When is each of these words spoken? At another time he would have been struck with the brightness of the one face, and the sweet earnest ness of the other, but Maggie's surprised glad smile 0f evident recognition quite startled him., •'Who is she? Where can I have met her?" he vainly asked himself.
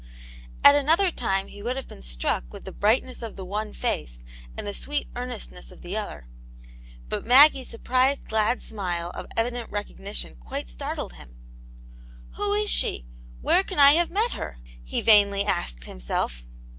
At 0.63 0.73
another 0.73 1.11
time 1.11 1.45
he 1.47 1.61
would 1.61 1.75
have 1.75 1.87
been 1.87 2.01
struck 2.01 2.51
with 2.51 2.65
the 2.65 2.71
brightness 2.71 3.21
of 3.21 3.35
the 3.35 3.45
one 3.45 3.71
face, 3.71 4.23
and 4.57 4.65
the 4.65 4.73
sweet 4.73 5.07
earnest 5.15 5.51
ness 5.51 5.71
of 5.71 5.83
the 5.83 5.95
other, 5.95 6.25
but 7.07 7.23
Maggie's 7.23 7.69
surprised 7.69 8.27
glad 8.27 8.63
smile 8.63 9.11
0f 9.13 9.27
evident 9.37 9.69
recognition 9.69 10.37
quite 10.37 10.69
startled 10.71 11.13
him., 11.13 11.35
•'Who 12.35 12.63
is 12.63 12.71
she? 12.71 13.05
Where 13.41 13.61
can 13.61 13.77
I 13.77 13.91
have 13.91 14.09
met 14.09 14.31
her?" 14.31 14.57
he 14.83 15.01
vainly 15.01 15.43
asked 15.45 15.83
himself. 15.83 16.47